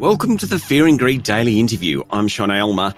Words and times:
Welcome 0.00 0.38
to 0.38 0.46
the 0.46 0.58
Fear 0.58 0.86
and 0.86 0.98
Greed 0.98 1.24
Daily 1.24 1.60
Interview. 1.60 2.04
I'm 2.08 2.26
Sean 2.26 2.50
Aylmer. 2.50 2.94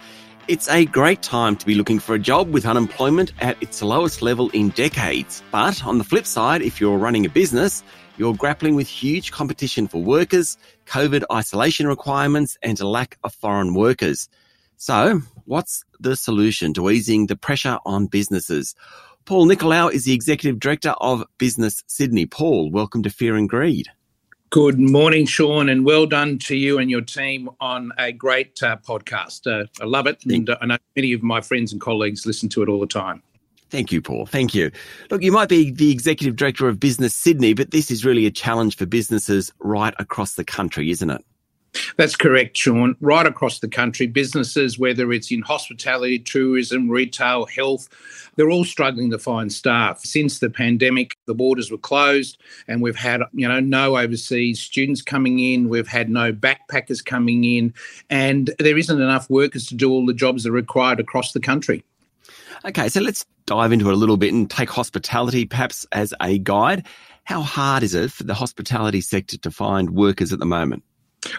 It's 0.46 0.68
a 0.68 0.84
great 0.84 1.20
time 1.20 1.56
to 1.56 1.66
be 1.66 1.74
looking 1.74 1.98
for 1.98 2.14
a 2.14 2.18
job 2.18 2.50
with 2.50 2.64
unemployment 2.64 3.32
at 3.40 3.60
its 3.60 3.82
lowest 3.82 4.22
level 4.22 4.50
in 4.50 4.68
decades. 4.68 5.42
But 5.50 5.84
on 5.84 5.98
the 5.98 6.04
flip 6.04 6.26
side, 6.26 6.62
if 6.62 6.80
you're 6.80 6.98
running 6.98 7.26
a 7.26 7.28
business, 7.28 7.82
you're 8.18 8.36
grappling 8.36 8.76
with 8.76 8.86
huge 8.86 9.32
competition 9.32 9.88
for 9.88 10.00
workers, 10.00 10.56
COVID 10.86 11.24
isolation 11.32 11.88
requirements, 11.88 12.56
and 12.62 12.78
a 12.78 12.86
lack 12.86 13.18
of 13.24 13.34
foreign 13.34 13.74
workers. 13.74 14.28
So, 14.76 15.22
what's 15.44 15.82
the 15.98 16.14
solution 16.14 16.72
to 16.74 16.88
easing 16.88 17.26
the 17.26 17.34
pressure 17.34 17.78
on 17.84 18.06
businesses? 18.06 18.76
Paul 19.24 19.48
Nicolaou 19.48 19.90
is 19.90 20.04
the 20.04 20.14
Executive 20.14 20.60
Director 20.60 20.94
of 21.00 21.24
Business 21.36 21.82
Sydney. 21.88 22.26
Paul, 22.26 22.70
welcome 22.70 23.02
to 23.02 23.10
Fear 23.10 23.34
and 23.34 23.48
Greed. 23.48 23.88
Good 24.52 24.78
morning, 24.78 25.24
Sean, 25.24 25.70
and 25.70 25.82
well 25.82 26.04
done 26.04 26.36
to 26.40 26.54
you 26.54 26.78
and 26.78 26.90
your 26.90 27.00
team 27.00 27.48
on 27.58 27.90
a 27.96 28.12
great 28.12 28.62
uh, 28.62 28.76
podcast. 28.86 29.50
Uh, 29.50 29.64
I 29.80 29.86
love 29.86 30.06
it, 30.06 30.22
and 30.26 30.50
uh, 30.50 30.58
I 30.60 30.66
know 30.66 30.76
many 30.94 31.14
of 31.14 31.22
my 31.22 31.40
friends 31.40 31.72
and 31.72 31.80
colleagues 31.80 32.26
listen 32.26 32.50
to 32.50 32.62
it 32.62 32.68
all 32.68 32.78
the 32.78 32.86
time. 32.86 33.22
Thank 33.70 33.92
you, 33.92 34.02
Paul. 34.02 34.26
Thank 34.26 34.54
you. 34.54 34.70
Look, 35.10 35.22
you 35.22 35.32
might 35.32 35.48
be 35.48 35.70
the 35.70 35.90
executive 35.90 36.36
director 36.36 36.68
of 36.68 36.78
Business 36.78 37.14
Sydney, 37.14 37.54
but 37.54 37.70
this 37.70 37.90
is 37.90 38.04
really 38.04 38.26
a 38.26 38.30
challenge 38.30 38.76
for 38.76 38.84
businesses 38.84 39.50
right 39.60 39.94
across 39.98 40.34
the 40.34 40.44
country, 40.44 40.90
isn't 40.90 41.08
it? 41.08 41.24
That's 41.96 42.16
correct, 42.16 42.56
Sean. 42.56 42.96
Right 43.00 43.26
across 43.26 43.58
the 43.58 43.68
country, 43.68 44.06
businesses, 44.06 44.78
whether 44.78 45.12
it's 45.12 45.30
in 45.30 45.42
hospitality, 45.42 46.18
tourism, 46.18 46.88
retail, 46.88 47.46
health, 47.46 47.88
they're 48.36 48.50
all 48.50 48.64
struggling 48.64 49.10
to 49.10 49.18
find 49.18 49.52
staff. 49.52 50.00
Since 50.00 50.38
the 50.38 50.50
pandemic, 50.50 51.16
the 51.26 51.34
borders 51.34 51.70
were 51.70 51.78
closed 51.78 52.38
and 52.66 52.80
we've 52.80 52.96
had, 52.96 53.22
you 53.32 53.46
know, 53.46 53.60
no 53.60 53.96
overseas 53.96 54.60
students 54.60 55.02
coming 55.02 55.38
in. 55.38 55.68
We've 55.68 55.88
had 55.88 56.08
no 56.08 56.32
backpackers 56.32 57.04
coming 57.04 57.44
in 57.44 57.74
and 58.08 58.50
there 58.58 58.78
isn't 58.78 59.00
enough 59.00 59.28
workers 59.28 59.66
to 59.66 59.74
do 59.74 59.90
all 59.90 60.06
the 60.06 60.14
jobs 60.14 60.44
that 60.44 60.50
are 60.50 60.52
required 60.52 61.00
across 61.00 61.32
the 61.32 61.40
country. 61.40 61.84
Okay, 62.64 62.88
so 62.88 63.00
let's 63.00 63.26
dive 63.46 63.72
into 63.72 63.88
it 63.88 63.92
a 63.92 63.96
little 63.96 64.16
bit 64.16 64.32
and 64.32 64.48
take 64.50 64.70
hospitality 64.70 65.44
perhaps 65.44 65.84
as 65.92 66.14
a 66.20 66.38
guide. 66.38 66.86
How 67.24 67.42
hard 67.42 67.82
is 67.82 67.94
it 67.94 68.10
for 68.10 68.24
the 68.24 68.34
hospitality 68.34 69.00
sector 69.00 69.36
to 69.38 69.50
find 69.50 69.90
workers 69.90 70.32
at 70.32 70.38
the 70.38 70.46
moment? 70.46 70.82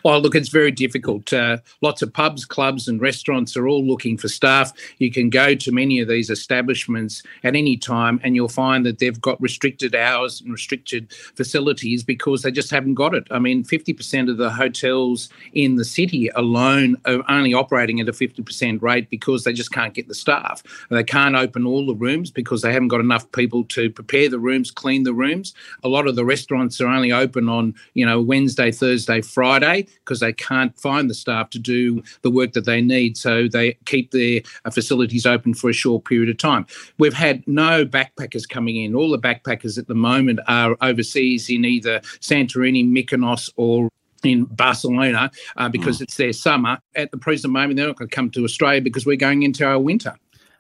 Oh, 0.06 0.18
look, 0.18 0.36
it's 0.36 0.50
very 0.50 0.72
difficult. 0.72 1.32
Uh, 1.32 1.58
lots 1.82 2.02
of 2.02 2.12
pubs, 2.12 2.44
clubs, 2.44 2.90
and 2.90 3.00
restaurants 3.00 3.56
are 3.56 3.70
all 3.70 3.84
looking 3.84 4.18
for 4.18 4.28
staff. 4.28 4.74
You 4.98 5.10
can 5.10 5.30
go 5.30 5.56
to 5.56 5.72
many 5.72 6.02
of 6.02 6.10
these 6.10 6.30
establishments 6.30 7.24
at 7.46 7.56
any 7.56 7.78
time, 7.78 8.20
and 8.22 8.36
you'll 8.36 8.50
find 8.50 8.86
that 8.86 9.00
they've 9.00 9.20
got 9.22 9.42
restricted 9.42 9.96
hours 9.96 10.42
and 10.42 10.52
restricted 10.52 11.14
facilities 11.36 12.04
because 12.04 12.42
they 12.42 12.52
just 12.52 12.70
haven't 12.70 12.96
got 12.96 13.16
it. 13.16 13.26
I 13.32 13.40
mean, 13.40 13.64
50% 13.64 14.30
of 14.30 14.36
the 14.36 14.50
hotels 14.50 15.30
in 15.54 15.78
the 15.78 15.86
city 15.86 16.30
alone 16.36 16.98
are 17.06 17.24
only 17.30 17.54
operating 17.54 18.02
at 18.02 18.10
a 18.10 18.14
50% 18.14 18.82
rate 18.82 19.10
because 19.10 19.46
they 19.46 19.54
just 19.54 19.72
can't 19.72 19.94
get 19.94 20.10
the 20.10 20.16
staff. 20.16 20.64
They 20.90 21.04
can't 21.06 21.36
open 21.36 21.66
all 21.66 21.86
the 21.86 21.96
rooms 21.96 22.30
because 22.30 22.62
they 22.62 22.74
haven't 22.74 22.90
got 22.90 23.00
enough 23.00 23.32
people 23.32 23.64
to 23.66 23.90
prepare 23.90 24.28
the 24.28 24.40
rooms, 24.40 24.70
clean 24.70 25.04
the 25.04 25.14
rooms. 25.14 25.54
A 25.86 25.88
lot 25.88 26.08
of 26.08 26.18
the 26.18 26.26
restaurants 26.26 26.82
are 26.82 26.88
only 26.88 27.14
open 27.14 27.48
on, 27.48 27.74
you 27.94 28.06
know, 28.06 28.22
Wednesday, 28.22 28.70
Thursday, 28.70 29.22
Friday 29.22 29.88
because 30.00 30.20
they 30.20 30.34
can't 30.34 30.78
find 30.80 31.10
the 31.10 31.14
staff 31.14 31.50
to 31.52 31.60
do 31.60 32.04
the 32.22 32.32
work 32.32 32.54
that 32.54 32.66
they 32.66 32.82
need. 32.82 33.18
So 33.18 33.48
they 33.48 33.74
keep 33.86 34.12
their 34.12 34.42
uh, 34.66 34.72
facilities 34.72 35.26
open 35.26 35.54
for 35.54 35.70
a 35.70 35.74
short 35.74 36.06
period 36.06 36.30
of 36.30 36.38
time. 36.38 36.66
We've 36.98 37.14
had 37.14 37.48
no 37.48 37.86
backpackers 37.86 38.48
coming 38.48 38.78
in. 38.78 38.96
All 38.96 39.12
the 39.12 39.20
backpackers 39.20 39.78
at 39.78 39.88
the 39.88 39.96
moment 39.96 40.40
are 40.48 40.76
overseas 40.82 41.50
in 41.50 41.66
either 41.66 42.00
Santorini, 42.20 42.86
Mykonos, 42.86 43.50
or 43.56 43.90
in 44.24 44.46
Barcelona 44.46 45.32
uh, 45.58 45.70
because 45.70 46.00
mm. 46.00 46.04
it's 46.04 46.16
their 46.16 46.34
summer. 46.34 46.80
At 46.96 47.12
the 47.12 47.18
present 47.18 47.54
moment, 47.54 47.78
they're 47.78 47.88
not 47.88 47.98
going 47.98 48.10
to 48.10 48.16
come 48.16 48.30
to 48.32 48.44
Australia 48.44 48.82
because 48.82 49.06
we're 49.06 49.18
going 49.18 49.44
into 49.44 49.66
our 49.66 49.80
winter. 49.80 50.16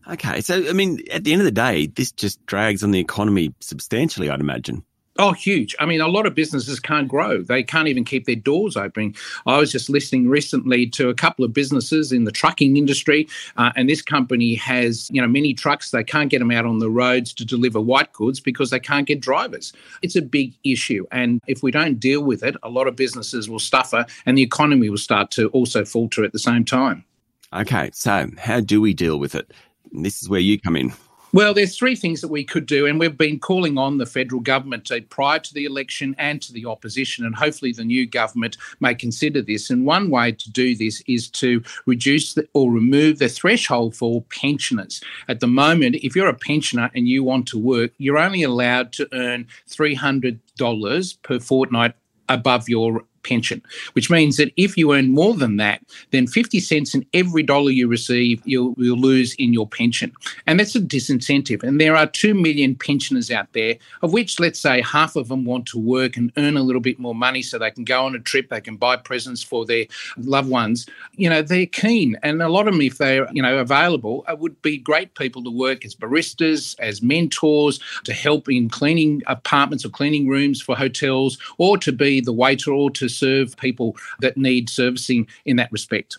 Okay. 0.09 0.41
So, 0.41 0.67
I 0.69 0.73
mean, 0.73 1.00
at 1.11 1.23
the 1.23 1.31
end 1.31 1.41
of 1.41 1.45
the 1.45 1.51
day, 1.51 1.88
this 1.88 2.11
just 2.11 2.45
drags 2.45 2.83
on 2.83 2.91
the 2.91 3.00
economy 3.00 3.53
substantially, 3.61 4.29
I'd 4.29 4.41
imagine. 4.41 4.83
Oh, 5.19 5.31
huge. 5.31 5.75
I 5.79 5.85
mean, 5.85 6.01
a 6.01 6.07
lot 6.07 6.25
of 6.25 6.34
businesses 6.34 6.79
can't 6.79 7.07
grow. 7.07 7.44
They 7.44 7.62
can't 7.62 7.88
even 7.88 8.03
keep 8.03 8.25
their 8.25 8.35
doors 8.35 8.75
open. 8.75 9.13
I 9.46 9.59
was 9.59 9.72
just 9.72 9.88
listening 9.88 10.28
recently 10.28 10.88
to 10.88 11.09
a 11.09 11.13
couple 11.13 11.46
of 11.46 11.53
businesses 11.53 12.12
in 12.12 12.24
the 12.24 12.31
trucking 12.31 12.78
industry, 12.78 13.28
uh, 13.56 13.72
and 13.75 13.88
this 13.88 14.01
company 14.01 14.56
has, 14.56 15.09
you 15.12 15.22
know, 15.22 15.28
many 15.28 15.53
trucks. 15.53 15.91
They 15.91 16.03
can't 16.03 16.31
get 16.31 16.40
them 16.40 16.50
out 16.50 16.66
on 16.66 16.79
the 16.79 16.90
roads 16.90 17.31
to 17.35 17.46
deliver 17.46 17.79
white 17.79 18.12
goods 18.13 18.40
because 18.40 18.72
they 18.72 18.79
can't 18.79 19.06
get 19.06 19.19
drivers. 19.19 19.72
It's 20.01 20.16
a 20.16 20.22
big 20.22 20.56
issue. 20.63 21.06
And 21.12 21.41
if 21.45 21.62
we 21.62 21.69
don't 21.69 22.00
deal 22.00 22.24
with 22.24 22.41
it, 22.41 22.56
a 22.63 22.69
lot 22.69 22.88
of 22.88 22.95
businesses 22.95 23.47
will 23.47 23.59
suffer 23.59 24.07
and 24.25 24.35
the 24.35 24.41
economy 24.41 24.90
will 24.90 24.97
start 24.97 25.30
to 25.31 25.50
also 25.50 25.85
falter 25.85 26.24
at 26.24 26.31
the 26.31 26.40
same 26.40 26.66
time. 26.66 27.06
Okay. 27.53 27.91
So, 27.94 28.31
how 28.40 28.62
do 28.62 28.81
we 28.81 28.95
deal 28.95 29.19
with 29.19 29.35
it? 29.35 29.53
And 29.94 30.03
this 30.03 30.24
is 30.24 30.30
where 30.30 30.40
you 30.40 30.59
come 30.59 30.75
in. 30.75 30.91
Well, 31.33 31.55
there's 31.55 31.75
three 31.75 31.95
things 31.95 32.21
that 32.21 32.27
we 32.27 32.44
could 32.44 32.67
do, 32.67 32.85
and 32.85 32.99
we've 32.99 33.17
been 33.17 33.39
calling 33.39 33.75
on 33.75 33.97
the 33.97 34.05
federal 34.05 34.39
government 34.39 34.85
to, 34.85 35.01
prior 35.01 35.39
to 35.39 35.51
the 35.51 35.66
election 35.66 36.16
and 36.19 36.39
to 36.44 36.53
the 36.53 36.67
opposition, 36.67 37.25
and 37.25 37.35
hopefully 37.35 37.71
the 37.71 37.83
new 37.83 38.05
government 38.05 38.55
may 38.79 38.94
consider 38.94 39.41
this. 39.41 39.71
And 39.71 39.83
one 39.83 40.11
way 40.11 40.33
to 40.33 40.51
do 40.51 40.75
this 40.75 41.01
is 41.07 41.27
to 41.29 41.63
reduce 41.88 42.35
the, 42.35 42.47
or 42.53 42.71
remove 42.71 43.17
the 43.17 43.29
threshold 43.29 43.95
for 43.95 44.21
pensioners. 44.29 45.01
At 45.27 45.39
the 45.39 45.47
moment, 45.47 45.95
if 46.03 46.16
you're 46.16 46.29
a 46.29 46.35
pensioner 46.35 46.91
and 46.94 47.07
you 47.07 47.23
want 47.23 47.47
to 47.47 47.57
work, 47.57 47.94
you're 47.97 48.19
only 48.19 48.44
allowed 48.44 48.94
to 48.94 49.09
earn 49.11 49.47
$300 49.67 51.23
per 51.23 51.39
fortnight 51.39 51.95
above 52.29 52.69
your 52.69 53.05
pension, 53.23 53.61
which 53.94 54.09
means 54.09 54.38
that 54.38 54.51
if 54.57 54.78
you 54.78 54.94
earn 54.94 55.09
more 55.11 55.34
than 55.34 55.57
that, 55.57 55.81
then 56.11 56.28
50 56.28 56.59
cents 56.59 56.94
in 56.94 57.06
every 57.13 57.44
dollar 57.44 57.72
you 57.72 57.88
receive, 57.88 58.41
you'll, 58.45 58.75
you'll 58.78 58.97
lose 58.97 59.34
in 59.35 59.53
your 59.53 59.67
pension. 59.67 60.11
And 60.47 60.59
that's 60.59 60.75
a 60.75 60.81
disincentive. 60.81 61.63
And 61.63 61.79
there 61.79 61.95
are 61.95 62.07
2 62.07 62.33
million 62.33 62.75
pensioners 62.75 63.31
out 63.31 63.51
there, 63.53 63.75
of 64.01 64.13
which, 64.13 64.39
let's 64.39 64.59
say, 64.59 64.81
half 64.81 65.16
of 65.16 65.28
them 65.28 65.45
want 65.45 65.66
to 65.67 65.79
work 65.79 66.17
and 66.17 66.31
earn 66.38 66.57
a 66.57 66.63
little 66.63 66.81
bit 66.81 67.00
more 67.00 67.16
money 67.16 67.41
so 67.41 67.57
they 67.57 67.72
can 67.72 67.83
go 67.83 68.06
on 68.06 68.16
a 68.16 68.19
trip, 68.19 68.50
they 68.50 68.62
can 68.62 68.78
buy 68.78 68.95
presents 68.97 69.44
for 69.44 69.66
their 69.66 69.85
loved 70.17 70.50
ones. 70.50 70.85
You 71.16 71.29
know, 71.29 71.41
they're 71.41 71.66
keen. 71.66 72.17
And 72.23 72.41
a 72.41 72.50
lot 72.50 72.67
of 72.67 72.73
them, 72.73 72.81
if 72.81 72.97
they're, 72.97 73.28
you 73.31 73.41
know, 73.41 73.57
available, 73.57 74.23
uh, 74.28 74.35
would 74.35 74.62
be 74.62 74.78
great 74.78 75.16
people 75.16 75.44
to 75.44 75.51
work 75.51 75.85
as 75.85 75.95
baristas, 75.95 76.75
as 76.79 77.01
mentors, 77.01 77.79
to 78.03 78.13
help 78.13 78.50
in 78.50 78.69
cleaning 78.69 79.22
apartments 79.28 79.85
or 79.85 79.89
cleaning 79.89 80.28
rooms 80.28 80.62
for 80.62 80.75
hotels, 80.75 81.38
or 81.57 81.78
to 81.78 81.91
be 81.91 82.22
the 82.22 82.33
waiter 82.33 82.72
or 82.72 82.89
to 82.91 83.09
serve 83.13 83.56
people 83.57 83.96
that 84.19 84.38
need 84.38 84.69
servicing 84.69 85.28
in 85.46 85.57
that 85.57 85.72
respect. 85.72 86.18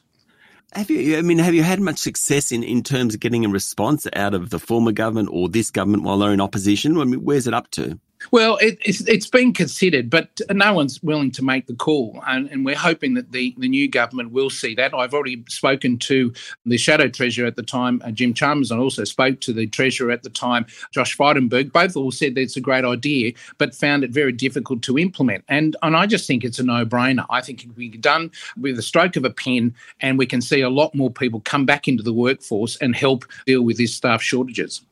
Have 0.72 0.91
you, 0.91 1.19
I 1.19 1.22
mean, 1.22 1.38
have 1.38 1.55
you 1.55 1.62
had 1.62 1.81
much 1.81 1.99
success 1.99 2.50
in, 2.50 2.65
in 2.65 2.82
terms 2.82 3.15
of 3.15 3.21
getting 3.21 3.44
a 3.44 3.49
response 3.49 4.06
out 4.12 4.34
of 4.34 4.50
the 4.50 4.59
former 4.59 4.91
government 4.91 5.28
or 5.31 5.49
this 5.49 5.71
government 5.71 6.03
while 6.03 6.19
they're 6.19 6.32
in 6.32 6.41
opposition? 6.41 6.99
I 6.99 7.05
mean, 7.05 7.22
where's 7.22 7.47
it 7.47 7.55
up 7.55 7.71
to? 7.72 8.00
Well, 8.30 8.56
it, 8.58 8.78
it's, 8.84 9.00
it's 9.02 9.26
been 9.26 9.52
considered, 9.52 10.10
but 10.10 10.40
no 10.50 10.72
one's 10.72 11.02
willing 11.02 11.30
to 11.32 11.44
make 11.44 11.66
the 11.66 11.74
call. 11.74 12.22
And, 12.26 12.48
and, 12.50 12.64
we're 12.64 12.76
hoping 12.76 13.14
that 13.14 13.32
the, 13.32 13.54
the 13.58 13.68
new 13.68 13.88
government 13.88 14.32
will 14.32 14.48
see 14.48 14.74
that. 14.76 14.94
I've 14.94 15.12
already 15.12 15.44
spoken 15.48 15.98
to 15.98 16.32
the 16.64 16.78
Shadow 16.78 17.08
Treasurer 17.08 17.46
at 17.46 17.56
the 17.56 17.62
time, 17.62 18.00
uh, 18.04 18.10
Jim 18.10 18.32
Chalmers, 18.32 18.70
and 18.70 18.80
also 18.80 19.04
spoke 19.04 19.40
to 19.40 19.52
the 19.52 19.66
Treasurer 19.66 20.10
at 20.10 20.22
the 20.22 20.30
time, 20.30 20.64
Josh 20.92 21.16
Frydenberg. 21.16 21.72
Both 21.72 21.96
all 21.96 22.10
said 22.10 22.34
that 22.34 22.40
it's 22.40 22.56
a 22.56 22.60
great 22.60 22.84
idea, 22.84 23.32
but 23.58 23.74
found 23.74 24.02
it 24.02 24.10
very 24.10 24.32
difficult 24.32 24.82
to 24.82 24.98
implement. 24.98 25.44
And, 25.48 25.76
and 25.82 25.96
I 25.96 26.06
just 26.06 26.26
think 26.26 26.42
it's 26.42 26.58
a 26.58 26.64
no 26.64 26.86
brainer. 26.86 27.26
I 27.28 27.40
think 27.40 27.60
it 27.60 27.66
can 27.66 27.74
be 27.74 27.90
done 27.90 28.30
with 28.56 28.78
a 28.78 28.82
stroke 28.82 29.16
of 29.16 29.24
a 29.24 29.30
pen, 29.30 29.74
and 30.00 30.18
we 30.18 30.26
can 30.26 30.40
see 30.40 30.62
a 30.62 30.70
lot 30.70 30.94
more 30.94 31.10
people 31.10 31.40
come 31.40 31.66
back 31.66 31.86
into 31.86 32.02
the 32.02 32.12
workforce 32.12 32.76
and 32.76 32.96
help 32.96 33.24
deal 33.46 33.62
with 33.62 33.76
these 33.76 33.94
staff 33.94 34.22
shortages. 34.22 34.82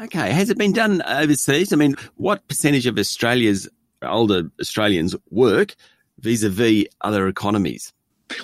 Okay. 0.00 0.32
Has 0.32 0.48
it 0.48 0.56
been 0.58 0.72
done 0.72 1.02
overseas? 1.02 1.72
I 1.72 1.76
mean, 1.76 1.94
what 2.16 2.46
percentage 2.48 2.86
of 2.86 2.98
Australia's 2.98 3.68
older 4.02 4.50
Australians 4.60 5.14
work 5.30 5.74
vis 6.20 6.42
a 6.42 6.48
vis 6.48 6.86
other 7.02 7.28
economies? 7.28 7.92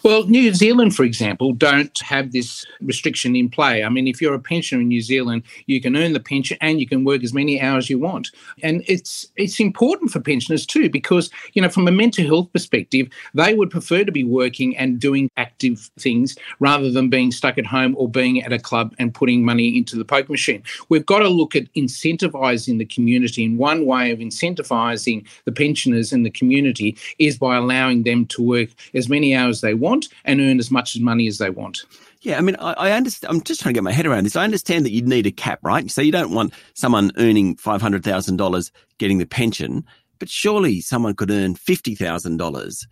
Well, 0.02 0.26
New 0.26 0.52
Zealand, 0.54 0.94
for 0.94 1.04
example, 1.04 1.52
don't 1.52 1.98
have 2.00 2.32
this 2.32 2.64
restriction 2.80 3.36
in 3.36 3.48
play. 3.48 3.84
I 3.84 3.88
mean, 3.88 4.06
if 4.06 4.20
you're 4.20 4.34
a 4.34 4.40
pensioner 4.40 4.80
in 4.80 4.88
New 4.88 5.00
Zealand, 5.00 5.42
you 5.66 5.80
can 5.80 5.96
earn 5.96 6.12
the 6.12 6.20
pension 6.20 6.56
and 6.60 6.80
you 6.80 6.86
can 6.86 7.04
work 7.04 7.22
as 7.22 7.32
many 7.32 7.60
hours 7.60 7.88
you 7.88 7.98
want. 7.98 8.30
And 8.62 8.82
it's 8.86 9.26
it's 9.36 9.60
important 9.60 10.10
for 10.10 10.20
pensioners 10.20 10.66
too, 10.66 10.90
because 10.90 11.30
you 11.54 11.62
know, 11.62 11.68
from 11.68 11.88
a 11.88 11.92
mental 11.92 12.26
health 12.26 12.52
perspective, 12.52 13.08
they 13.34 13.54
would 13.54 13.70
prefer 13.70 14.04
to 14.04 14.12
be 14.12 14.24
working 14.24 14.76
and 14.76 14.98
doing 14.98 15.30
active 15.36 15.90
things 15.98 16.36
rather 16.60 16.90
than 16.90 17.08
being 17.08 17.30
stuck 17.30 17.58
at 17.58 17.66
home 17.66 17.94
or 17.98 18.08
being 18.08 18.42
at 18.42 18.52
a 18.52 18.58
club 18.58 18.94
and 18.98 19.14
putting 19.14 19.44
money 19.44 19.76
into 19.76 19.96
the 19.96 20.04
poker 20.04 20.32
machine. 20.32 20.62
We've 20.88 21.06
got 21.06 21.20
to 21.20 21.28
look 21.28 21.54
at 21.54 21.72
incentivizing 21.74 22.78
the 22.78 22.84
community. 22.84 23.44
And 23.44 23.58
one 23.58 23.86
way 23.86 24.10
of 24.10 24.18
incentivizing 24.18 25.26
the 25.44 25.52
pensioners 25.52 26.12
in 26.12 26.22
the 26.22 26.30
community 26.30 26.96
is 27.18 27.38
by 27.38 27.56
allowing 27.56 28.02
them 28.02 28.26
to 28.26 28.42
work 28.42 28.68
as 28.94 29.08
many 29.08 29.34
hours 29.34 29.60
they 29.60 29.75
want 29.76 30.08
and 30.24 30.40
earn 30.40 30.58
as 30.58 30.70
much 30.70 30.98
money 30.98 31.28
as 31.28 31.38
they 31.38 31.50
want. 31.50 31.84
Yeah, 32.22 32.38
I 32.38 32.40
mean, 32.40 32.56
I, 32.56 32.72
I, 32.72 32.90
understand. 32.92 33.32
I'm 33.32 33.40
just 33.42 33.60
trying 33.60 33.74
to 33.74 33.76
get 33.76 33.84
my 33.84 33.92
head 33.92 34.06
around 34.06 34.24
this. 34.24 34.34
I 34.34 34.42
understand 34.42 34.84
that 34.84 34.90
you'd 34.90 35.06
need 35.06 35.26
a 35.26 35.30
cap, 35.30 35.60
right? 35.62 35.88
So 35.90 36.02
you 36.02 36.10
don't 36.10 36.32
want 36.32 36.54
someone 36.74 37.12
earning 37.18 37.56
five 37.56 37.80
hundred 37.80 38.02
thousand 38.02 38.36
dollars 38.36 38.72
getting 38.98 39.18
the 39.18 39.26
pension, 39.26 39.84
but 40.18 40.28
surely 40.28 40.80
someone 40.80 41.14
could 41.14 41.30
earn 41.30 41.54
fifty 41.54 41.94
thousand 41.94 42.38
dollars 42.38 42.86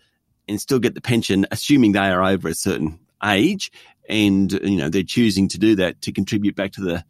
and 0.46 0.60
still 0.60 0.78
get 0.78 0.94
the 0.94 1.00
pension, 1.00 1.46
assuming 1.50 1.92
they 1.92 1.98
are 1.98 2.22
over 2.22 2.48
a 2.48 2.54
certain 2.54 2.98
age 3.24 3.72
and, 4.08 4.52
you 4.52 4.76
know, 4.76 4.88
they're 4.88 5.02
choosing 5.02 5.48
to 5.48 5.58
do 5.58 5.74
that 5.76 6.02
to 6.02 6.12
contribute 6.12 6.54
back 6.56 6.72
to 6.72 6.82
the 6.82 7.04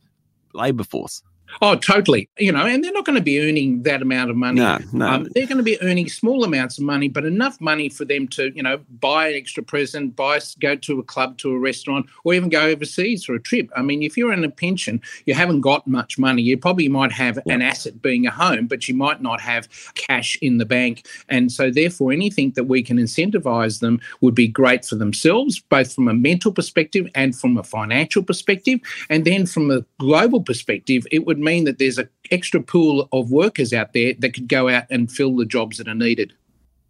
labour 0.52 0.84
force. 0.84 1.22
Oh, 1.62 1.76
totally. 1.76 2.28
You 2.38 2.52
know, 2.52 2.66
and 2.66 2.82
they're 2.82 2.92
not 2.92 3.04
going 3.04 3.16
to 3.16 3.22
be 3.22 3.40
earning 3.40 3.82
that 3.84 4.02
amount 4.02 4.30
of 4.30 4.36
money. 4.36 4.60
No, 4.60 4.78
no. 4.92 5.06
Um, 5.06 5.28
they're 5.34 5.46
going 5.46 5.58
to 5.58 5.64
be 5.64 5.80
earning 5.82 6.08
small 6.08 6.44
amounts 6.44 6.78
of 6.78 6.84
money, 6.84 7.08
but 7.08 7.24
enough 7.24 7.60
money 7.60 7.88
for 7.88 8.04
them 8.04 8.26
to, 8.28 8.52
you 8.54 8.62
know, 8.62 8.80
buy 9.00 9.28
an 9.28 9.34
extra 9.34 9.62
present, 9.62 10.16
buy, 10.16 10.40
go 10.60 10.74
to 10.74 10.98
a 10.98 11.02
club, 11.02 11.38
to 11.38 11.52
a 11.52 11.58
restaurant, 11.58 12.06
or 12.24 12.34
even 12.34 12.48
go 12.48 12.62
overseas 12.62 13.24
for 13.24 13.34
a 13.34 13.40
trip. 13.40 13.70
I 13.76 13.82
mean, 13.82 14.02
if 14.02 14.16
you're 14.16 14.32
in 14.32 14.44
a 14.44 14.50
pension, 14.50 15.00
you 15.26 15.34
haven't 15.34 15.60
got 15.60 15.86
much 15.86 16.18
money. 16.18 16.42
You 16.42 16.58
probably 16.58 16.88
might 16.88 17.12
have 17.12 17.38
yeah. 17.46 17.54
an 17.54 17.62
asset 17.62 18.02
being 18.02 18.26
a 18.26 18.30
home, 18.30 18.66
but 18.66 18.88
you 18.88 18.94
might 18.94 19.22
not 19.22 19.40
have 19.40 19.68
cash 19.94 20.36
in 20.42 20.58
the 20.58 20.66
bank. 20.66 21.06
And 21.28 21.52
so, 21.52 21.70
therefore, 21.70 22.12
anything 22.12 22.52
that 22.52 22.64
we 22.64 22.82
can 22.82 22.98
incentivize 22.98 23.80
them 23.80 24.00
would 24.20 24.34
be 24.34 24.48
great 24.48 24.84
for 24.84 24.96
themselves, 24.96 25.60
both 25.60 25.94
from 25.94 26.08
a 26.08 26.14
mental 26.14 26.52
perspective 26.52 27.08
and 27.14 27.36
from 27.38 27.56
a 27.56 27.62
financial 27.62 28.22
perspective. 28.22 28.80
And 29.08 29.24
then 29.24 29.46
from 29.46 29.70
a 29.70 29.84
global 29.98 30.42
perspective, 30.42 31.06
it 31.12 31.26
would 31.26 31.33
mean 31.38 31.64
that 31.64 31.78
there's 31.78 31.98
an 31.98 32.08
extra 32.30 32.62
pool 32.62 33.08
of 33.12 33.30
workers 33.30 33.72
out 33.72 33.92
there 33.92 34.14
that 34.18 34.34
could 34.34 34.48
go 34.48 34.68
out 34.68 34.84
and 34.90 35.10
fill 35.10 35.36
the 35.36 35.44
jobs 35.44 35.78
that 35.78 35.88
are 35.88 35.94
needed. 35.94 36.32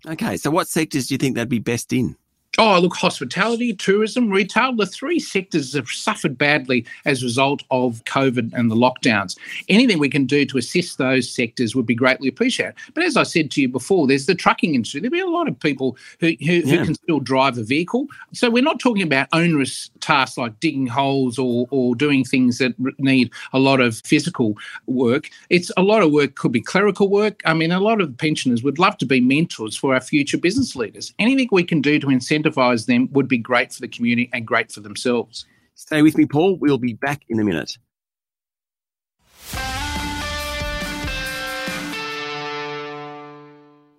Okay, 0.06 0.36
so 0.36 0.50
what 0.50 0.68
sectors 0.68 1.06
do 1.06 1.14
you 1.14 1.18
think 1.18 1.34
they'd 1.34 1.48
be 1.48 1.58
best 1.58 1.92
in? 1.92 2.16
Oh, 2.56 2.78
look, 2.78 2.94
hospitality, 2.94 3.74
tourism, 3.74 4.30
retail, 4.30 4.76
the 4.76 4.86
three 4.86 5.18
sectors 5.18 5.72
have 5.74 5.88
suffered 5.88 6.38
badly 6.38 6.86
as 7.04 7.20
a 7.20 7.26
result 7.26 7.64
of 7.72 8.04
COVID 8.04 8.52
and 8.52 8.70
the 8.70 8.76
lockdowns. 8.76 9.36
Anything 9.68 9.98
we 9.98 10.08
can 10.08 10.24
do 10.24 10.46
to 10.46 10.58
assist 10.58 10.98
those 10.98 11.28
sectors 11.28 11.74
would 11.74 11.86
be 11.86 11.96
greatly 11.96 12.28
appreciated. 12.28 12.76
But 12.94 13.02
as 13.02 13.16
I 13.16 13.24
said 13.24 13.50
to 13.52 13.60
you 13.60 13.68
before, 13.68 14.06
there's 14.06 14.26
the 14.26 14.36
trucking 14.36 14.76
industry. 14.76 15.00
There'll 15.00 15.10
be 15.10 15.18
a 15.18 15.26
lot 15.26 15.48
of 15.48 15.58
people 15.58 15.96
who, 16.20 16.28
who, 16.28 16.52
yeah. 16.52 16.76
who 16.76 16.84
can 16.84 16.94
still 16.94 17.18
drive 17.18 17.58
a 17.58 17.64
vehicle. 17.64 18.06
So 18.32 18.50
we're 18.50 18.62
not 18.62 18.78
talking 18.78 19.02
about 19.02 19.28
onerous 19.32 19.90
tasks 19.98 20.38
like 20.38 20.60
digging 20.60 20.86
holes 20.86 21.40
or, 21.40 21.66
or 21.70 21.96
doing 21.96 22.22
things 22.22 22.58
that 22.58 22.74
need 23.00 23.32
a 23.52 23.58
lot 23.58 23.80
of 23.80 24.00
physical 24.04 24.56
work. 24.86 25.28
It's 25.50 25.72
a 25.76 25.82
lot 25.82 26.02
of 26.02 26.12
work, 26.12 26.36
could 26.36 26.52
be 26.52 26.60
clerical 26.60 27.08
work. 27.08 27.42
I 27.44 27.52
mean, 27.52 27.72
a 27.72 27.80
lot 27.80 28.00
of 28.00 28.16
pensioners 28.16 28.62
would 28.62 28.78
love 28.78 28.96
to 28.98 29.06
be 29.06 29.20
mentors 29.20 29.76
for 29.76 29.92
our 29.92 30.00
future 30.00 30.38
business 30.38 30.76
leaders. 30.76 31.12
Anything 31.18 31.48
we 31.50 31.64
can 31.64 31.80
do 31.80 31.98
to 31.98 32.06
incentivize 32.06 32.43
them 32.86 33.08
would 33.12 33.28
be 33.28 33.38
great 33.38 33.72
for 33.72 33.80
the 33.80 33.88
community 33.88 34.30
and 34.32 34.46
great 34.46 34.72
for 34.72 34.80
themselves. 34.80 35.46
Stay 35.74 36.02
with 36.02 36.16
me, 36.16 36.26
Paul. 36.26 36.56
We'll 36.56 36.78
be 36.78 36.94
back 36.94 37.22
in 37.28 37.40
a 37.40 37.44
minute. 37.44 37.76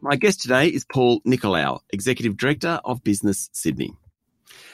My 0.01 0.15
guest 0.15 0.41
today 0.41 0.67
is 0.67 0.85
Paul 0.85 1.19
Nicolaou, 1.21 1.79
Executive 1.91 2.37
Director 2.37 2.79
of 2.85 3.03
Business 3.03 3.49
Sydney. 3.53 3.91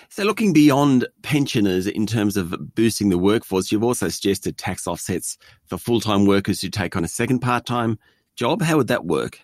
So, 0.10 0.24
looking 0.24 0.52
beyond 0.52 1.08
pensioners 1.22 1.88
in 1.88 2.06
terms 2.06 2.36
of 2.36 2.76
boosting 2.76 3.08
the 3.08 3.18
workforce, 3.18 3.72
you've 3.72 3.84
also 3.84 4.10
suggested 4.10 4.58
tax 4.58 4.88
offsets 4.88 5.38
for 5.68 5.78
full 5.78 6.02
time 6.02 6.26
workers 6.26 6.60
who 6.60 6.68
take 6.68 6.98
on 6.98 7.06
a 7.06 7.08
second 7.08 7.40
part 7.40 7.66
time 7.66 7.98
job. 8.36 8.62
How 8.62 8.76
would 8.76 8.88
that 8.88 9.06
work? 9.06 9.40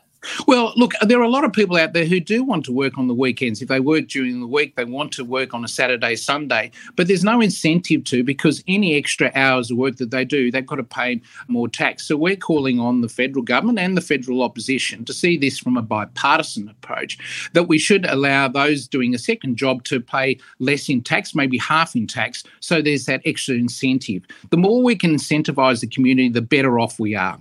Well, 0.48 0.74
look, 0.76 0.94
there 1.02 1.20
are 1.20 1.24
a 1.24 1.30
lot 1.30 1.44
of 1.44 1.54
people 1.54 1.78
out 1.78 1.94
there 1.94 2.06
who 2.06 2.20
do 2.20 2.44
want 2.44 2.66
to 2.66 2.72
work 2.72 2.98
on 2.98 3.08
the 3.08 3.14
weekends. 3.14 3.62
If 3.62 3.68
they 3.68 3.80
work 3.80 4.08
during 4.08 4.40
the 4.40 4.48
week, 4.48 4.76
they 4.76 4.86
want 4.86 5.12
to 5.14 5.24
work 5.24 5.54
on 5.54 5.64
a 5.64 5.68
Saturday, 5.68 6.16
Sunday, 6.16 6.72
but 6.96 7.08
there's 7.08 7.24
no 7.24 7.40
incentive 7.40 8.04
to 8.06 8.24
because 8.24 8.64
any 8.68 8.96
extra 8.96 9.32
hours 9.36 9.72
of 9.72 9.78
work 9.78 9.98
that 9.98 10.12
they 10.12 10.26
do, 10.26 10.52
they've 10.52 10.66
got 10.66 10.78
to 10.78 10.84
pay 10.84 11.22
more 11.48 11.68
tax. 11.68 12.08
So 12.08 12.18
we're 12.18 12.36
calling 12.36 12.80
on 12.80 13.02
the 13.02 13.10
federal 13.10 13.44
government 13.44 13.80
and 13.80 13.96
the 13.96 14.02
federal 14.02 14.42
opposition 14.42 15.06
to 15.06 15.14
see 15.14 15.38
this 15.38 15.60
from 15.60 15.78
a 15.78 15.82
bipartisan 15.82 16.70
approach 16.70 17.50
that 17.54 17.68
we 17.68 17.78
should 17.78 18.06
allow 18.06 18.48
those 18.48 18.88
doing 18.88 19.14
a 19.14 19.20
second 19.20 19.56
job 19.56 19.84
to 19.86 20.00
pay 20.00 20.40
less 20.60 20.90
in 20.90 21.02
tax, 21.02 21.36
maybe 21.36 21.58
half 21.58 21.96
in 21.96 22.08
tax. 22.08 22.44
So 22.60 22.82
there's 22.82 23.06
that 23.06 23.22
extra 23.26 23.56
incentive. 23.56 24.24
The 24.50 24.58
more 24.58 24.82
we 24.82 24.96
can 24.96 25.16
incentivize 25.16 25.82
the 25.82 25.88
community, 25.88 26.30
the 26.30 26.42
better 26.42 26.80
off 26.80 27.00
we 27.00 27.16
are. 27.16 27.40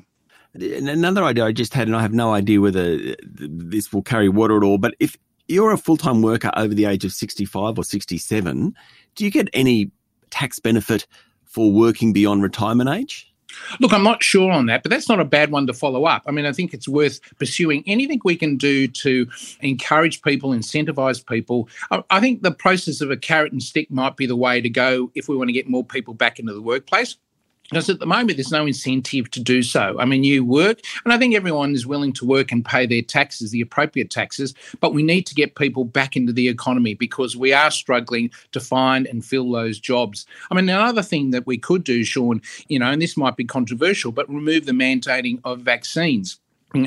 Another 0.63 1.25
idea 1.25 1.45
I 1.45 1.53
just 1.53 1.75
had, 1.75 1.87
and 1.89 1.97
I 1.97 2.03
have 2.03 2.13
no 2.13 2.33
idea 2.33 2.61
whether 2.61 3.17
this 3.27 3.93
will 3.93 4.03
carry 4.03 4.29
water 4.29 4.57
at 4.57 4.63
all, 4.63 4.79
but 4.79 4.95
if 5.01 5.17
you're 5.49 5.73
a 5.73 5.79
full 5.79 5.97
time 5.97 6.23
worker 6.23 6.51
over 6.57 6.75
the 6.75 6.85
age 6.87 7.05
of 7.05 7.13
65 7.13 7.79
or 7.79 7.85
67, 7.85 8.75
do 9.15 9.25
you 9.25 9.31
get 9.31 9.49
any 9.53 9.91
tax 10.31 10.59
benefit 10.59 11.07
for 11.45 11.73
working 11.73 12.13
beyond 12.13 12.43
retirement 12.43 12.91
age? 12.91 13.33
Look, 13.81 13.93
I'm 13.93 14.03
not 14.03 14.23
sure 14.23 14.51
on 14.51 14.67
that, 14.67 14.83
but 14.83 14.91
that's 14.91 15.09
not 15.09 15.21
a 15.21 15.25
bad 15.25 15.51
one 15.51 15.67
to 15.67 15.73
follow 15.73 16.05
up. 16.05 16.23
I 16.27 16.31
mean, 16.31 16.45
I 16.45 16.53
think 16.53 16.75
it's 16.75 16.89
worth 16.89 17.21
pursuing 17.39 17.85
anything 17.87 18.21
we 18.25 18.37
can 18.37 18.57
do 18.57 18.87
to 18.89 19.27
encourage 19.61 20.21
people, 20.23 20.51
incentivize 20.51 21.25
people. 21.25 21.69
I 22.11 22.21
think 22.21 22.43
the 22.43 22.51
process 22.51 23.01
of 23.01 23.11
a 23.11 23.17
carrot 23.17 23.53
and 23.53 23.63
stick 23.63 23.91
might 23.91 24.17
be 24.17 24.27
the 24.27 24.37
way 24.37 24.61
to 24.61 24.69
go 24.69 25.11
if 25.15 25.29
we 25.29 25.37
want 25.37 25.49
to 25.49 25.55
get 25.55 25.69
more 25.69 25.85
people 25.85 26.13
back 26.13 26.39
into 26.39 26.53
the 26.53 26.61
workplace. 26.61 27.17
Because 27.71 27.91
at 27.91 27.99
the 27.99 28.07
moment, 28.07 28.37
there's 28.37 28.53
no 28.53 28.67
incentive 28.67 29.31
to 29.33 29.41
do 29.41 29.63
so. 29.63 29.97
I 29.99 30.05
mean, 30.05 30.25
you 30.25 30.45
work, 30.45 30.81
and 31.05 31.13
I 31.13 31.19
think 31.19 31.35
everyone 31.35 31.75
is 31.75 31.87
willing 31.87 32.13
to 32.15 32.27
work 32.27 32.53
and 32.53 32.65
pay 32.65 32.87
their 32.87 33.03
taxes, 33.03 33.51
the 33.51 33.61
appropriate 33.61 34.11
taxes, 34.11 34.55
but 34.81 34.95
we 34.95 35.03
need 35.03 35.27
to 35.27 35.35
get 35.35 35.57
people 35.57 35.85
back 35.85 36.17
into 36.17 36.33
the 36.33 36.49
economy 36.49 36.95
because 36.95 37.37
we 37.37 37.53
are 37.53 37.71
struggling 37.71 38.31
to 38.53 38.61
find 38.61 39.07
and 39.07 39.25
fill 39.25 39.51
those 39.51 39.79
jobs. 39.79 40.27
I 40.51 40.55
mean, 40.55 40.69
another 40.69 41.03
thing 41.03 41.31
that 41.31 41.47
we 41.47 41.59
could 41.59 41.85
do, 41.85 42.05
Sean, 42.05 42.41
you 42.69 42.79
know, 42.79 42.91
and 42.91 43.03
this 43.03 43.17
might 43.17 43.37
be 43.37 43.45
controversial, 43.45 44.13
but 44.13 44.29
remove 44.29 44.67
the 44.67 44.73
mandating 44.73 45.41
of 45.45 45.61
vaccines 45.61 46.39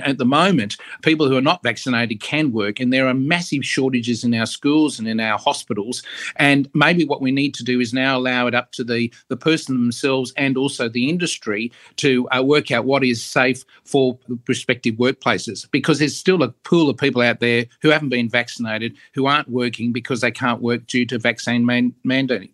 at 0.02 0.18
the 0.18 0.26
moment, 0.26 0.78
people 1.02 1.28
who 1.28 1.38
are 1.38 1.42
not 1.42 1.64
vaccinated 1.64 2.22
can 2.22 2.52
work, 2.52 2.80
and 2.80 2.92
there 2.94 3.08
are 3.08 3.14
massive 3.14 3.66
shortages 3.66 4.24
in 4.24 4.34
our 4.34 4.46
schools 4.46 5.00
and 5.00 5.08
in 5.08 5.20
our 5.20 5.38
hospitals. 5.40 6.04
And 6.36 6.70
maybe 6.74 7.06
what 7.06 7.22
we 7.22 7.32
need 7.32 7.54
to 7.56 7.64
do 7.64 7.80
is 7.80 7.94
now 7.94 8.18
allow 8.18 8.48
it 8.48 8.54
up 8.54 8.72
to 8.74 8.84
the, 8.84 9.12
the 9.30 9.38
person 9.38 9.76
themselves 9.76 10.34
and 10.38 10.58
also 10.58 10.90
the 10.90 11.10
industry 11.10 11.72
to 11.98 12.28
uh, 12.30 12.44
work 12.44 12.72
out 12.72 12.86
what 12.86 13.04
is 13.04 13.24
safe 13.24 13.64
for 13.84 14.18
prospective 14.46 14.96
workplaces, 14.96 15.70
because 15.72 16.00
there's 16.00 16.18
still 16.18 16.44
a 16.44 16.50
pool 16.50 16.90
of 16.90 16.98
people 16.98 17.22
out 17.22 17.40
there 17.40 17.66
who 17.82 17.90
haven't 17.90 18.10
been 18.10 18.30
vaccinated 18.30 18.96
who 19.14 19.26
aren't 19.26 19.50
working 19.50 19.92
because 19.92 20.22
they 20.22 20.32
can't 20.32 20.62
work 20.62 20.86
due 20.88 21.06
to 21.06 21.18
vaccine 21.18 21.66
man- 21.66 21.96
mandating. 22.06 22.52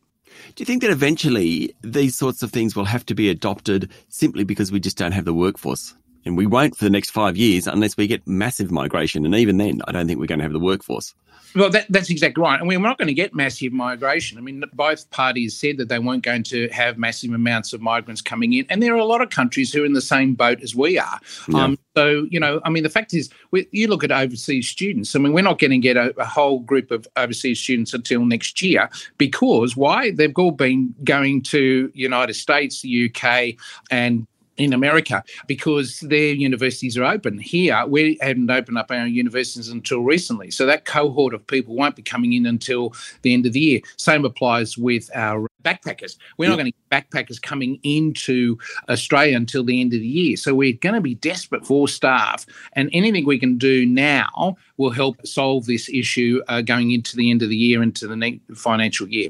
Do 0.55 0.61
you 0.61 0.65
think 0.65 0.81
that 0.81 0.91
eventually 0.91 1.73
these 1.81 2.15
sorts 2.15 2.43
of 2.43 2.51
things 2.51 2.75
will 2.75 2.85
have 2.85 3.05
to 3.07 3.15
be 3.15 3.29
adopted 3.29 3.89
simply 4.09 4.43
because 4.43 4.71
we 4.71 4.79
just 4.79 4.97
don't 4.97 5.13
have 5.13 5.25
the 5.25 5.33
workforce? 5.33 5.95
And 6.25 6.35
we 6.35 6.45
won't 6.45 6.75
for 6.75 6.83
the 6.83 6.89
next 6.89 7.11
five 7.11 7.37
years 7.37 7.67
unless 7.67 7.97
we 7.97 8.07
get 8.07 8.25
massive 8.27 8.71
migration. 8.71 9.25
And 9.25 9.35
even 9.35 9.57
then, 9.57 9.81
I 9.87 9.91
don't 9.91 10.07
think 10.07 10.19
we're 10.19 10.25
going 10.25 10.39
to 10.39 10.43
have 10.43 10.53
the 10.53 10.59
workforce. 10.59 11.13
Well, 11.55 11.69
that, 11.69 11.85
that's 11.89 12.09
exactly 12.09 12.41
right. 12.41 12.59
And 12.59 12.67
we're 12.67 12.79
not 12.79 12.97
going 12.97 13.07
to 13.07 13.13
get 13.13 13.33
massive 13.33 13.71
migration. 13.71 14.37
I 14.37 14.41
mean, 14.41 14.63
both 14.73 15.09
parties 15.11 15.55
said 15.55 15.77
that 15.77 15.87
they 15.87 15.99
weren't 15.99 16.23
going 16.23 16.43
to 16.43 16.67
have 16.69 16.97
massive 16.97 17.31
amounts 17.31 17.71
of 17.71 17.79
migrants 17.79 18.21
coming 18.21 18.51
in. 18.53 18.65
And 18.69 18.83
there 18.83 18.93
are 18.93 18.97
a 18.97 19.05
lot 19.05 19.21
of 19.21 19.29
countries 19.29 19.71
who 19.71 19.83
are 19.83 19.85
in 19.85 19.93
the 19.93 20.01
same 20.01 20.33
boat 20.33 20.61
as 20.61 20.75
we 20.75 20.97
are. 20.99 21.19
Yeah. 21.47 21.63
Um, 21.63 21.79
so, 21.95 22.27
you 22.29 22.41
know, 22.41 22.59
I 22.65 22.69
mean, 22.69 22.83
the 22.83 22.89
fact 22.89 23.13
is, 23.13 23.29
we, 23.51 23.69
you 23.71 23.87
look 23.87 24.03
at 24.03 24.11
overseas 24.11 24.67
students. 24.67 25.15
I 25.15 25.19
mean, 25.19 25.31
we're 25.31 25.43
not 25.43 25.59
going 25.59 25.71
to 25.71 25.77
get 25.77 25.95
a, 25.95 26.13
a, 26.19 26.25
whole 26.25 26.59
group 26.59 26.91
of 26.91 27.07
overseas 27.15 27.61
students 27.61 27.93
until 27.93 28.25
next 28.25 28.61
year 28.61 28.89
because 29.17 29.77
why? 29.77 30.11
They've 30.11 30.37
all 30.37 30.51
been 30.51 30.93
going 31.05 31.41
to 31.43 31.89
United 31.93 32.33
States, 32.33 32.81
the 32.81 33.09
UK, 33.09 33.55
and 33.89 34.27
in 34.57 34.73
America 34.73 35.23
because 35.47 35.99
their 35.99 36.33
universities 36.33 36.97
are 36.97 37.03
open. 37.03 37.37
Here, 37.37 37.85
we 37.87 38.17
haven't 38.21 38.49
opened 38.49 38.77
up 38.77 38.91
our 38.91 39.07
universities 39.07 39.69
until 39.69 40.01
recently. 40.01 40.51
So 40.51 40.65
that 40.65 40.85
cohort 40.85 41.33
of 41.33 41.45
people 41.45 41.75
won't 41.75 41.95
be 41.95 42.01
coming 42.01 42.33
in 42.33 42.45
until 42.45 42.93
the 43.21 43.33
end 43.33 43.45
of 43.45 43.53
the 43.53 43.59
year. 43.59 43.81
Same 43.97 44.25
applies 44.25 44.77
with 44.77 45.09
our 45.15 45.47
backpackers. 45.63 46.17
We're 46.37 46.49
not 46.49 46.57
going 46.57 46.71
to 46.71 46.77
get 46.89 47.09
backpackers 47.09 47.41
coming 47.41 47.79
into 47.83 48.57
Australia 48.87 49.35
until 49.35 49.63
the 49.63 49.81
end 49.81 49.93
of 49.93 49.99
the 49.99 50.07
year. 50.07 50.37
So 50.37 50.53
we're 50.53 50.73
going 50.73 50.95
to 50.95 51.01
be 51.01 51.15
desperate 51.15 51.65
for 51.65 51.87
staff. 51.87 52.45
And 52.73 52.89
anything 52.93 53.25
we 53.25 53.39
can 53.39 53.57
do 53.57 53.85
now 53.85 54.55
will 54.77 54.91
help 54.91 55.25
solve 55.25 55.65
this 55.65 55.89
issue 55.89 56.41
uh, 56.47 56.61
going 56.61 56.91
into 56.91 57.15
the 57.15 57.31
end 57.31 57.41
of 57.41 57.49
the 57.49 57.57
year, 57.57 57.81
into 57.81 58.07
the 58.07 58.15
next 58.15 58.39
financial 58.55 59.07
year. 59.07 59.29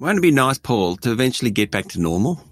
Won't 0.00 0.18
it 0.18 0.22
be 0.22 0.30
nice, 0.30 0.58
Paul, 0.58 0.96
to 0.98 1.10
eventually 1.10 1.50
get 1.50 1.70
back 1.70 1.88
to 1.88 2.00
normal? 2.00 2.44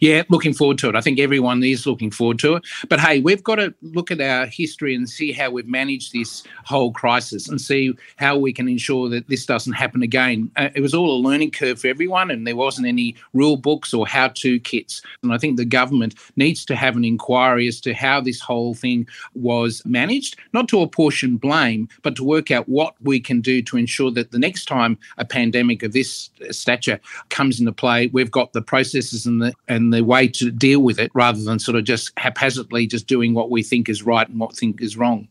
Yeah, 0.00 0.22
looking 0.28 0.54
forward 0.54 0.78
to 0.78 0.88
it. 0.88 0.96
I 0.96 1.00
think 1.00 1.18
everyone 1.18 1.62
is 1.62 1.86
looking 1.86 2.10
forward 2.10 2.38
to 2.40 2.56
it. 2.56 2.64
But 2.88 3.00
hey, 3.00 3.20
we've 3.20 3.42
got 3.42 3.56
to 3.56 3.74
look 3.82 4.10
at 4.10 4.20
our 4.20 4.46
history 4.46 4.94
and 4.94 5.08
see 5.08 5.32
how 5.32 5.50
we've 5.50 5.66
managed 5.66 6.12
this 6.12 6.44
whole 6.64 6.92
crisis 6.92 7.48
and 7.48 7.60
see 7.60 7.94
how 8.16 8.36
we 8.36 8.52
can 8.52 8.68
ensure 8.68 9.08
that 9.08 9.28
this 9.28 9.46
doesn't 9.46 9.74
happen 9.74 10.02
again. 10.02 10.50
Uh, 10.56 10.70
it 10.74 10.80
was 10.80 10.94
all 10.94 11.10
a 11.10 11.20
learning 11.20 11.50
curve 11.50 11.80
for 11.80 11.88
everyone, 11.88 12.30
and 12.30 12.46
there 12.46 12.56
wasn't 12.56 12.86
any 12.86 13.14
rule 13.32 13.56
books 13.56 13.92
or 13.92 14.06
how 14.06 14.28
to 14.28 14.60
kits. 14.60 15.02
And 15.22 15.32
I 15.32 15.38
think 15.38 15.56
the 15.56 15.64
government 15.64 16.14
needs 16.36 16.64
to 16.66 16.76
have 16.76 16.96
an 16.96 17.04
inquiry 17.04 17.68
as 17.68 17.80
to 17.82 17.94
how 17.94 18.20
this 18.20 18.40
whole 18.40 18.74
thing 18.74 19.06
was 19.34 19.82
managed, 19.84 20.36
not 20.52 20.68
to 20.68 20.80
apportion 20.80 21.36
blame, 21.36 21.88
but 22.02 22.16
to 22.16 22.24
work 22.24 22.50
out 22.50 22.68
what 22.68 22.94
we 23.02 23.20
can 23.20 23.40
do 23.40 23.62
to 23.62 23.76
ensure 23.76 24.10
that 24.12 24.30
the 24.30 24.38
next 24.38 24.66
time 24.66 24.98
a 25.18 25.24
pandemic 25.24 25.82
of 25.82 25.92
this 25.92 26.30
stature 26.50 27.00
comes 27.28 27.60
into 27.60 27.72
play, 27.72 28.08
we've 28.08 28.30
got 28.30 28.52
the 28.52 28.62
processes 28.62 29.26
and 29.26 29.42
the 29.42 29.52
and 29.68 29.92
the 29.92 30.02
way 30.02 30.28
to 30.28 30.50
deal 30.50 30.80
with 30.80 30.98
it 30.98 31.10
rather 31.14 31.42
than 31.42 31.58
sort 31.58 31.76
of 31.76 31.84
just 31.84 32.12
haphazardly 32.16 32.86
just 32.86 33.06
doing 33.06 33.34
what 33.34 33.50
we 33.50 33.62
think 33.62 33.88
is 33.88 34.02
right 34.02 34.28
and 34.28 34.38
what 34.38 34.50
we 34.50 34.56
think 34.56 34.80
is 34.80 34.96
wrong. 34.96 35.28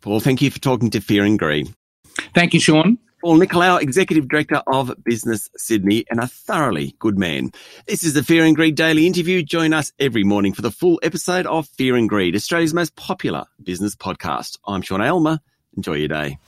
Paul, 0.00 0.20
thank 0.20 0.42
you 0.42 0.50
for 0.50 0.58
talking 0.58 0.90
to 0.90 1.00
Fear 1.00 1.24
and 1.24 1.38
Greed. 1.38 1.74
Thank 2.34 2.54
you, 2.54 2.60
Sean. 2.60 2.98
Paul 3.20 3.40
Nicolaou, 3.40 3.82
Executive 3.82 4.28
Director 4.28 4.62
of 4.68 4.94
Business 5.04 5.50
Sydney, 5.56 6.04
and 6.08 6.20
a 6.20 6.28
thoroughly 6.28 6.94
good 7.00 7.18
man. 7.18 7.50
This 7.86 8.04
is 8.04 8.14
the 8.14 8.22
Fear 8.22 8.44
and 8.44 8.54
Greed 8.54 8.76
Daily 8.76 9.08
Interview. 9.08 9.42
Join 9.42 9.72
us 9.72 9.92
every 9.98 10.22
morning 10.22 10.52
for 10.52 10.62
the 10.62 10.70
full 10.70 11.00
episode 11.02 11.46
of 11.46 11.66
Fear 11.66 11.96
and 11.96 12.08
Greed, 12.08 12.36
Australia's 12.36 12.74
most 12.74 12.94
popular 12.94 13.44
business 13.60 13.96
podcast. 13.96 14.58
I'm 14.64 14.82
Sean 14.82 15.02
Aylmer. 15.02 15.40
Enjoy 15.76 15.94
your 15.94 16.08
day. 16.08 16.38